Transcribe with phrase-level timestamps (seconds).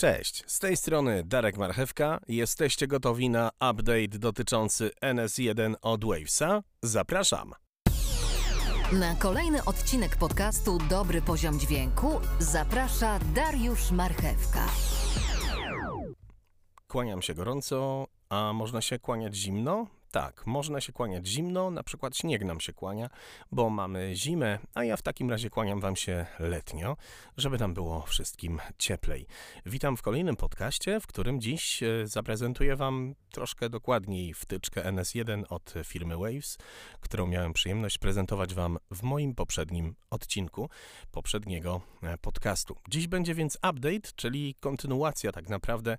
[0.00, 2.20] Cześć, z tej strony Darek Marchewka.
[2.28, 6.62] Jesteście gotowi na update dotyczący NS1 od Wavesa?
[6.82, 7.52] Zapraszam.
[8.92, 14.66] Na kolejny odcinek podcastu Dobry Poziom Dźwięku zaprasza Dariusz Marchewka.
[16.88, 19.86] Kłaniam się gorąco, a można się kłaniać zimno?
[20.12, 23.10] Tak, można się kłaniać zimno, na przykład śnieg nam się kłania,
[23.52, 26.96] bo mamy zimę, a ja w takim razie kłaniam Wam się letnio,
[27.36, 29.26] żeby nam było wszystkim cieplej.
[29.66, 35.74] Witam w kolejnym podcaście, w którym dziś e, zaprezentuję Wam troszkę dokładniej wtyczkę NS1 od
[35.84, 36.58] firmy Waves,
[37.00, 40.68] którą miałem przyjemność prezentować Wam w moim poprzednim odcinku
[41.12, 42.76] poprzedniego e, podcastu.
[42.88, 45.98] Dziś będzie więc update, czyli kontynuacja tak naprawdę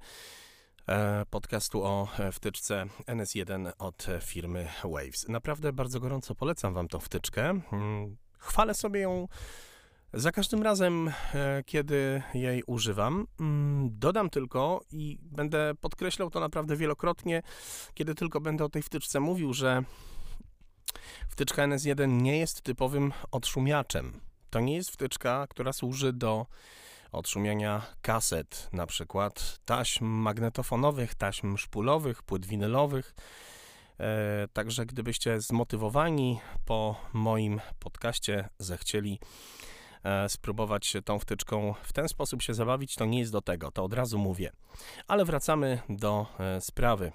[1.30, 5.30] podcastu o e, wtyczce NS1 od firmy Waves.
[5.30, 7.62] Naprawdę bardzo gorąco polecam Wam tą wtyczkę.
[7.72, 9.28] Mm, chwalę sobie ją
[10.14, 13.28] za każdym razem, e, kiedy jej używam.
[13.40, 17.42] Mm, dodam tylko i będę podkreślał to naprawdę wielokrotnie,
[17.94, 19.84] kiedy tylko będę o tej wtyczce mówił, że
[21.30, 24.20] wtyczka NS1 nie jest typowym odszumiaczem.
[24.50, 26.46] To nie jest wtyczka, która służy do
[27.12, 33.16] odszumienia kaset, na przykład taśm magnetofonowych, taśm szpulowych, płyt winylowych.
[34.00, 39.20] E, także gdybyście zmotywowani po moim podcaście zechcieli
[40.04, 43.84] e, spróbować tą wtyczką w ten sposób się zabawić, to nie jest do tego, to
[43.84, 44.52] od razu mówię.
[45.08, 47.12] Ale wracamy do e, sprawy.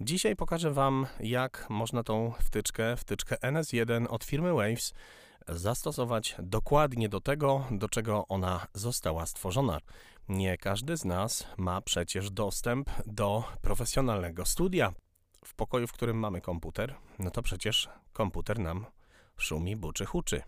[0.00, 4.94] Dzisiaj pokażę Wam, jak można tą wtyczkę, wtyczkę NS1 od firmy Waves,
[5.50, 9.78] zastosować dokładnie do tego, do czego ona została stworzona.
[10.28, 14.92] Nie każdy z nas ma przecież dostęp do profesjonalnego studia.
[15.44, 18.86] W pokoju, w którym mamy komputer, no to przecież komputer nam
[19.36, 20.42] szumi, buczy, huczy.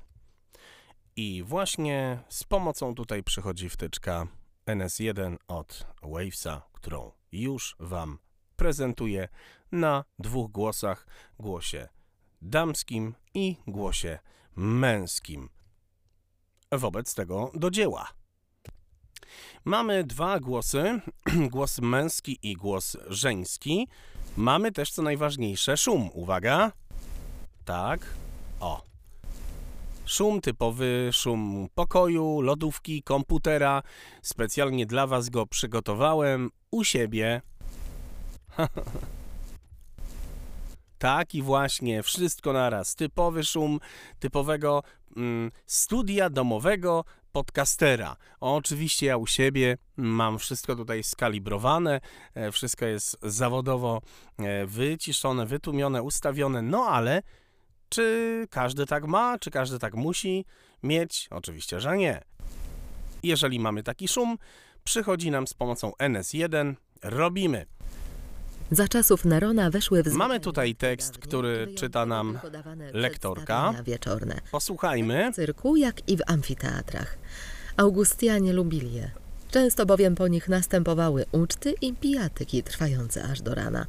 [1.17, 4.27] I właśnie z pomocą tutaj przychodzi wtyczka
[4.67, 8.19] NS1 od Wavesa, którą już Wam
[8.57, 9.29] prezentuję
[9.73, 11.07] na dwóch głosach,
[11.39, 11.89] głosie
[12.43, 14.19] damskim i głosie
[14.57, 15.49] męskim.
[16.73, 18.09] Wobec tego do dzieła.
[19.65, 21.01] Mamy dwa głosy,
[21.53, 23.89] głos męski i głos żeński.
[24.37, 26.11] Mamy też, co najważniejsze, szum.
[26.13, 26.73] Uwaga.
[27.65, 28.07] Tak.
[28.61, 28.83] O.
[30.05, 33.83] Szum typowy, szum pokoju, lodówki, komputera.
[34.23, 37.43] Specjalnie dla Was go przygotowałem u siebie.
[41.03, 42.95] Tak i właśnie, wszystko naraz.
[42.95, 43.79] Typowy szum
[44.19, 44.83] typowego
[45.17, 48.17] mm, studia domowego podcastera.
[48.41, 52.01] O, oczywiście ja u siebie mam wszystko tutaj skalibrowane,
[52.35, 54.03] e, wszystko jest zawodowo
[54.39, 57.23] e, wyciszone, wytłumione, ustawione, no ale
[57.89, 60.45] czy każdy tak ma, czy każdy tak musi
[60.83, 61.29] mieć?
[61.31, 62.21] Oczywiście, że nie.
[63.23, 64.39] Jeżeli mamy taki szum,
[64.85, 67.67] przychodzi nam z pomocą NS1, robimy.
[68.73, 72.39] Za czasów Nerona weszły w Mamy tutaj tekst, który czyta nam
[72.93, 73.75] lektorka.
[73.85, 74.41] wieczorne.
[74.51, 75.33] Posłuchajmy.
[75.33, 77.19] W cyrku, jak i w amfiteatrach.
[77.77, 79.11] Augustianie lubili je.
[79.51, 83.87] Często bowiem po nich następowały uczty i pijatyki trwające aż do rana.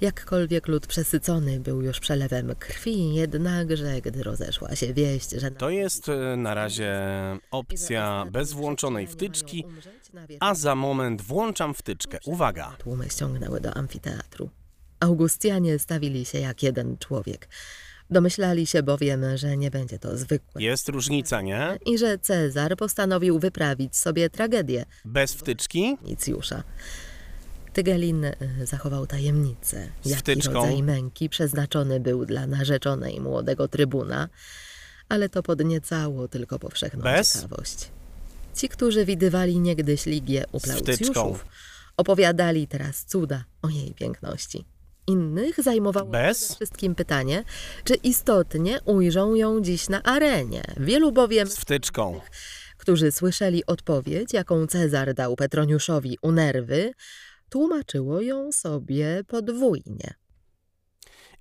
[0.00, 5.50] Jakkolwiek lud przesycony był już przelewem krwi, jednakże gdy rozeszła się wieść, że...
[5.50, 6.96] To jest e, na razie
[7.50, 9.64] opcja bez włączonej wtyczki,
[10.40, 12.18] a za moment włączam wtyczkę.
[12.24, 12.76] Uwaga!
[12.78, 14.50] Tłumy ściągnęły do amfiteatru.
[15.00, 17.48] Augustianie stawili się jak jeden człowiek.
[18.10, 20.62] Domyślali się bowiem, że nie będzie to zwykłe.
[20.62, 21.78] Jest różnica, nie?
[21.86, 24.84] I że Cezar postanowił wyprawić sobie tragedię.
[25.04, 25.96] Bez wtyczki?
[26.02, 26.62] Nicjusza.
[27.72, 30.52] Tygelin y, zachował tajemnicę, jaki wtyczką?
[30.52, 34.28] rodzaj męki przeznaczony był dla narzeczonej młodego trybuna,
[35.08, 37.32] ale to podniecało tylko powszechną Bez?
[37.34, 37.90] ciekawość.
[38.54, 40.60] Ci, którzy widywali niegdyś Ligię u.
[40.60, 41.46] Plaucjuszów,
[41.96, 44.64] opowiadali teraz cuda o jej piękności.
[45.06, 46.38] Innych zajmowało Bez?
[46.44, 47.44] przede wszystkim pytanie,
[47.84, 50.62] czy istotnie ujrzą ją dziś na arenie.
[50.76, 52.20] Wielu bowiem Z wtyczką.
[52.78, 56.92] którzy słyszeli odpowiedź, jaką Cezar dał Petroniuszowi u nerwy,
[57.50, 60.14] tłumaczyło ją sobie podwójnie.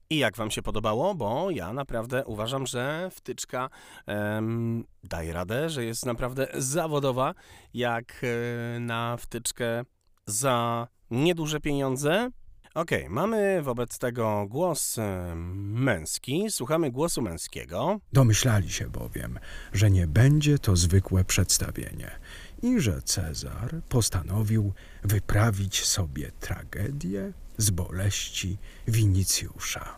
[0.10, 1.16] I jak Wam się podobało?
[1.16, 3.70] Bo ja naprawdę uważam, że wtyczka
[4.06, 7.34] em, daje radę, że jest naprawdę zawodowa,
[7.74, 9.84] jak e, na wtyczkę
[10.26, 12.30] za nieduże pieniądze.
[12.74, 16.46] Ok, mamy wobec tego głos e, męski.
[16.50, 18.00] Słuchamy głosu męskiego.
[18.14, 19.40] Domyślali się bowiem,
[19.74, 22.20] że nie będzie to zwykłe przedstawienie
[22.62, 24.74] i że Cezar postanowił
[25.04, 28.58] wyprawić sobie tragedię z boleści
[28.88, 29.96] Winicjusza.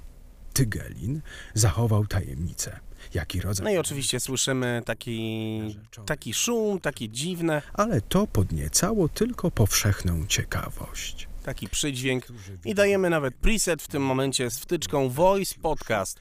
[0.54, 1.22] Tygelin
[1.54, 2.80] zachował tajemnicę
[3.14, 3.64] jaki rodzaj.
[3.64, 5.62] No i oczywiście słyszymy taki,
[6.06, 11.29] taki szum, takie dziwne, Ale to podniecało tylko powszechną ciekawość.
[11.44, 12.28] Taki przydźwięk
[12.66, 16.20] i dajemy nawet preset w tym momencie z wtyczką Voice Podcast.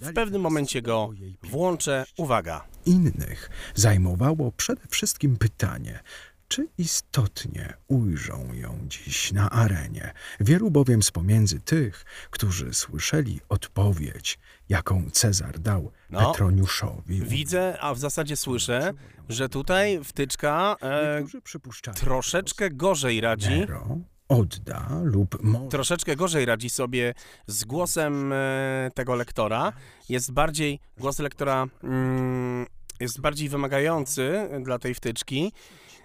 [0.00, 1.10] W pewnym momencie go
[1.42, 2.04] włączę.
[2.16, 2.64] Uwaga.
[2.86, 6.00] Innych zajmowało przede wszystkim pytanie,
[6.48, 10.12] czy istotnie ujrzą ją dziś na arenie.
[10.40, 14.38] Wielu bowiem z pomiędzy tych, którzy słyszeli odpowiedź,
[14.68, 17.22] jaką Cezar dał No, Petroniuszowi.
[17.22, 18.92] Widzę, a w zasadzie słyszę,
[19.28, 23.50] że tutaj wtyczka e, troszeczkę gorzej radzi.
[23.50, 23.98] Nero
[24.32, 27.14] odda lub może Troszeczkę gorzej radzi sobie
[27.46, 29.72] z głosem e, tego lektora.
[30.08, 32.66] Jest bardziej, głos lektora mm,
[33.00, 35.52] jest bardziej wymagający dla tej wtyczki.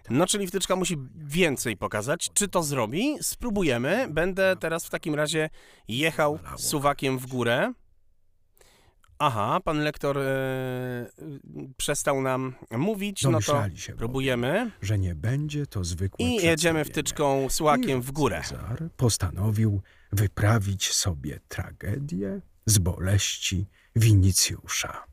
[0.09, 2.29] No, czyli wtyczka musi więcej pokazać.
[2.33, 3.17] Czy to zrobi?
[3.21, 4.07] Spróbujemy.
[4.09, 5.49] Będę teraz w takim razie
[5.87, 7.73] jechał suwakiem w górę.
[9.19, 10.23] Aha, pan lektor e,
[11.77, 14.71] przestał nam mówić, no to się bowiem, próbujemy.
[14.81, 18.41] że nie będzie to zwykłe I jedziemy wtyczką suwakiem w górę.
[18.43, 19.81] Cezar postanowił
[20.11, 23.65] wyprawić sobie tragedię z boleści
[23.95, 25.03] Winicjusza.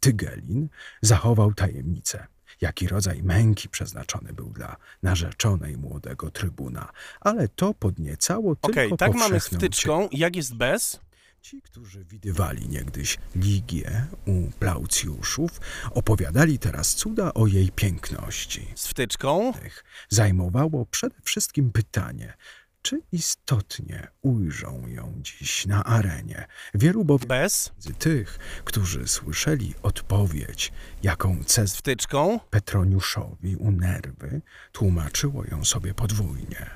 [0.00, 0.68] Tygelin
[1.02, 2.26] zachował tajemnicę,
[2.60, 6.88] jaki rodzaj męki przeznaczony był dla narzeczonej młodego trybuna,
[7.20, 10.08] ale to podniecało Okej, tylko tak mamy z wtyczką.
[10.12, 11.00] Jak jest bez?
[11.42, 18.66] Ci, którzy widywali niegdyś Ligię u Plaucjuszów, opowiadali teraz cuda o jej piękności.
[18.74, 19.52] Z wtyczką.
[19.52, 22.34] Tych Zajmowało przede wszystkim pytanie,
[22.82, 26.46] czy istotnie ujrzą ją dziś na arenie.
[26.74, 27.72] Wielu bowiem Bez?
[27.78, 32.40] z tych, którzy słyszeli odpowiedź, jaką Z Cezar wtyczką.
[32.50, 34.40] Petroniuszowi u nerwy,
[34.72, 36.70] tłumaczyło ją sobie podwójnie.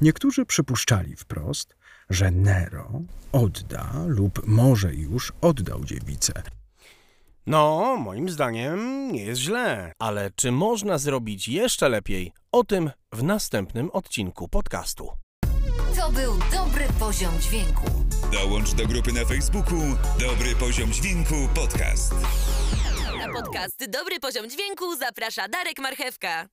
[0.00, 1.76] Niektórzy przypuszczali wprost,
[2.10, 2.90] że Nero
[3.32, 6.32] odda lub może już oddał dziewicę.
[7.46, 9.92] No, moim zdaniem nie jest źle.
[9.98, 12.32] Ale czy można zrobić jeszcze lepiej?
[12.52, 15.10] O tym w następnym odcinku podcastu.
[15.96, 17.84] To był dobry poziom dźwięku.
[18.32, 19.80] Dołącz do grupy na Facebooku
[20.20, 22.14] Dobry Poziom Dźwięku Podcast.
[23.18, 26.48] Na podcast Dobry Poziom Dźwięku zaprasza Darek Marchewka.